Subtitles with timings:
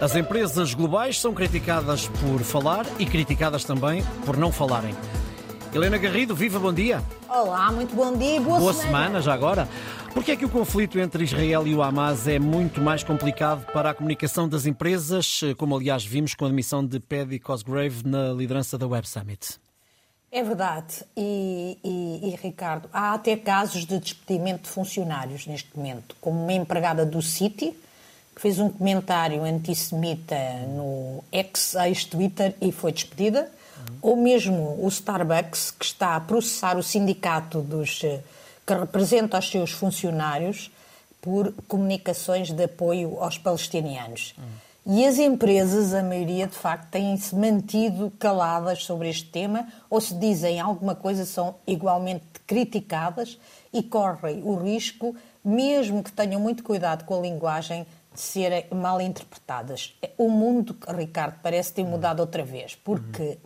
[0.00, 4.94] As empresas globais são criticadas por falar e criticadas também por não falarem.
[5.74, 7.04] Helena Garrido, viva, bom dia.
[7.28, 8.98] Olá, muito bom dia e boa, boa semana.
[9.04, 9.20] semana.
[9.20, 9.68] já agora.
[10.14, 13.90] Porquê é que o conflito entre Israel e o Hamas é muito mais complicado para
[13.90, 18.78] a comunicação das empresas, como aliás vimos com a admissão de Paddy Cosgrave na liderança
[18.78, 19.60] da Web Summit?
[20.32, 21.04] É verdade.
[21.14, 26.54] E, e, e, Ricardo, há até casos de despedimento de funcionários neste momento, como uma
[26.54, 27.76] empregada do City,
[28.40, 30.34] fez um comentário antissemita
[30.74, 33.96] no ex, ex-Twitter e foi despedida, uhum.
[34.00, 38.20] ou mesmo o Starbucks, que está a processar o sindicato dos, eh,
[38.66, 40.70] que representa os seus funcionários
[41.20, 44.34] por comunicações de apoio aos palestinianos.
[44.38, 44.96] Uhum.
[44.96, 50.14] E as empresas, a maioria, de facto, têm-se mantido caladas sobre este tema, ou se
[50.14, 53.38] dizem alguma coisa, são igualmente criticadas
[53.70, 55.14] e correm o risco,
[55.44, 57.86] mesmo que tenham muito cuidado com a linguagem,
[58.20, 59.96] serem mal interpretadas.
[60.16, 63.38] O mundo, Ricardo, parece ter mudado outra vez, porque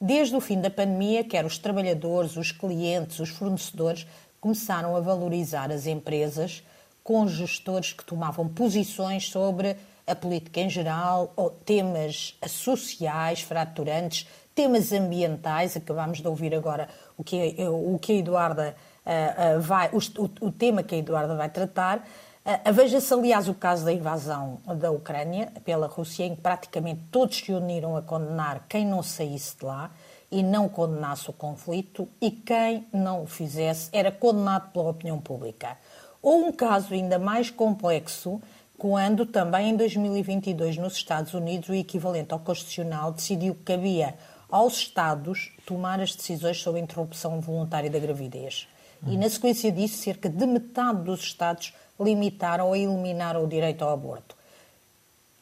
[0.00, 4.06] desde o fim da pandemia, quer os trabalhadores, os clientes, os fornecedores
[4.40, 6.62] começaram a valorizar as empresas
[7.02, 14.92] com gestores que tomavam posições sobre a política em geral, ou temas sociais fraturantes, temas
[14.92, 15.76] ambientais.
[15.76, 19.98] Acabámos de ouvir agora o que, o que a Eduarda uh, uh, vai, o,
[20.46, 22.06] o tema que a Eduarda vai tratar.
[22.44, 27.36] Uh, Veja-se, aliás, o caso da invasão da Ucrânia pela Rússia, em que praticamente todos
[27.36, 29.90] se uniram a condenar quem não saísse de lá
[30.30, 35.76] e não condenasse o conflito, e quem não o fizesse era condenado pela opinião pública.
[36.22, 38.40] Ou um caso ainda mais complexo,
[38.78, 44.14] quando também em 2022 nos Estados Unidos o equivalente ao Constitucional decidiu que cabia
[44.50, 48.66] aos Estados tomar as decisões sobre a interrupção voluntária da gravidez.
[49.06, 53.92] E na sequência disso, cerca de metade dos Estados limitaram ou eliminaram o direito ao
[53.92, 54.36] aborto.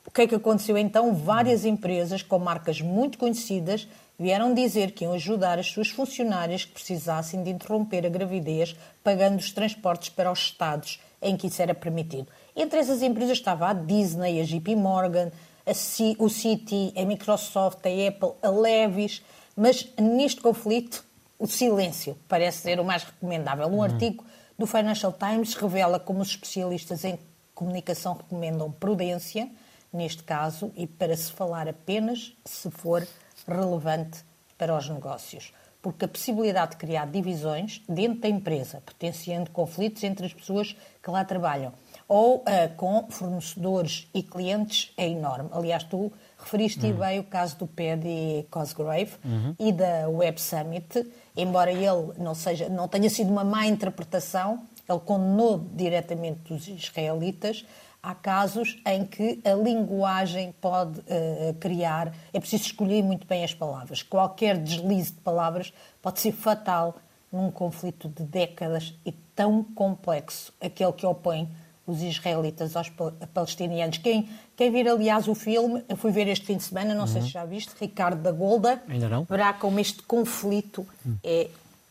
[0.06, 1.14] O que é que aconteceu então?
[1.14, 3.86] Várias empresas com marcas muito conhecidas
[4.18, 8.74] vieram dizer que iam ajudar as suas funcionárias que precisassem de interromper a gravidez,
[9.04, 12.26] pagando os transportes para os estados em que isso era permitido.
[12.56, 15.30] Entre essas empresas estava a Disney, a JP Morgan,
[15.64, 19.22] a C o Citi, a Microsoft, a Apple, a Levis,
[19.54, 21.04] mas neste conflito
[21.38, 23.66] o silêncio parece ser o mais recomendável.
[23.68, 24.24] Um artigo
[24.58, 27.18] do Financial Times revela como os especialistas em
[27.54, 29.48] comunicação recomendam prudência,
[29.92, 33.06] neste caso, e para se falar apenas se for
[33.46, 34.24] relevante
[34.56, 35.52] para os negócios.
[35.80, 41.10] Porque a possibilidade de criar divisões dentro da empresa, potenciando conflitos entre as pessoas que
[41.10, 41.72] lá trabalham,
[42.08, 42.44] ou uh,
[42.76, 45.48] com fornecedores e clientes, é enorme.
[45.52, 46.94] Aliás, tu referiste uhum.
[46.94, 49.54] bem o caso do Paddy Cosgrave uhum.
[49.58, 55.00] e da Web Summit, embora ele não, seja, não tenha sido uma má interpretação, ele
[55.00, 57.66] condenou diretamente os israelitas,
[58.02, 63.52] há casos em que a linguagem pode uh, criar, é preciso escolher muito bem as
[63.52, 64.02] palavras.
[64.02, 66.96] Qualquer deslize de palavras pode ser fatal
[67.30, 71.48] num conflito de décadas e tão complexo, aquele que opõe
[71.88, 72.92] os israelitas aos
[73.32, 73.96] palestinianos.
[73.96, 77.06] Quem, quem vir, aliás, o filme, eu fui ver este fim de semana, não uhum.
[77.06, 79.24] sei se já viste, Ricardo da Golda, Ainda não.
[79.24, 81.16] verá como este conflito uhum.
[81.24, 81.48] é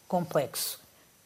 [0.08, 0.80] complexo.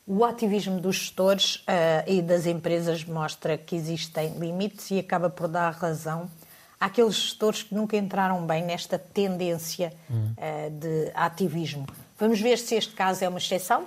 [0.08, 5.50] O ativismo dos gestores uh, e das empresas mostra que existem limites e acaba por
[5.50, 6.30] dar razão
[6.80, 10.34] àqueles gestores que nunca entraram bem nesta tendência uhum.
[10.38, 11.86] uh, de ativismo.
[12.18, 13.86] Vamos ver se este caso é uma exceção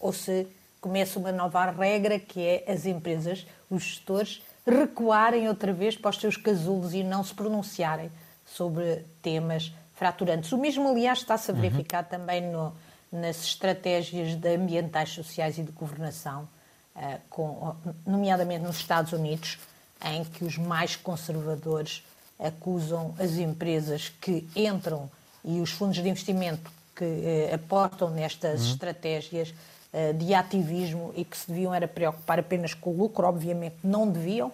[0.00, 0.48] ou se
[0.86, 6.18] começa uma nova regra que é as empresas, os gestores, recuarem outra vez para os
[6.18, 8.08] seus casulos e não se pronunciarem
[8.44, 10.52] sobre temas fraturantes.
[10.52, 11.60] O mesmo, aliás, está-se a uhum.
[11.60, 12.08] verificar uhum.
[12.08, 12.72] também no,
[13.10, 16.48] nas estratégias de ambientais, sociais e de governação,
[16.94, 17.74] uh, com,
[18.06, 19.58] nomeadamente nos Estados Unidos,
[20.04, 22.04] em que os mais conservadores
[22.38, 25.10] acusam as empresas que entram
[25.44, 28.70] e os fundos de investimento que uh, aportam nestas uhum.
[28.70, 29.54] estratégias
[29.96, 34.06] eh, de ativismo e que se deviam era preocupar apenas com o lucro, obviamente não
[34.06, 34.52] deviam,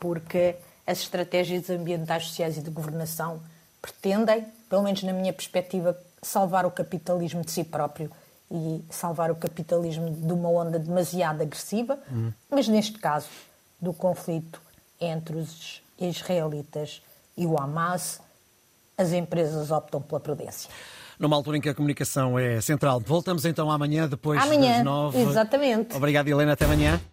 [0.00, 0.56] porque
[0.86, 3.38] as estratégias ambientais, sociais e de governação
[3.82, 8.10] pretendem, pelo menos na minha perspectiva, salvar o capitalismo de si próprio
[8.50, 12.32] e salvar o capitalismo de uma onda demasiado agressiva, uhum.
[12.48, 13.28] mas neste caso
[13.78, 14.58] do conflito
[14.98, 17.02] entre os israelitas
[17.36, 18.22] e o Hamas,
[18.96, 20.70] as empresas optam pela prudência
[21.18, 23.00] numa altura em que a comunicação é central.
[23.04, 25.20] Voltamos então amanhã, depois amanhã, das nove.
[25.20, 25.96] Exatamente.
[25.96, 26.52] Obrigado, Helena.
[26.52, 27.00] Até amanhã.